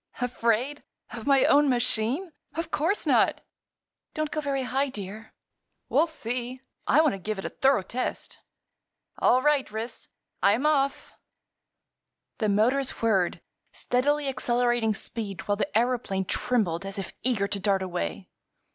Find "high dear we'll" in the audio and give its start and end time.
4.63-6.07